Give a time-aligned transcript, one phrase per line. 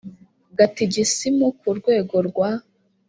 [0.57, 2.49] gatigisimu ku rwego rwa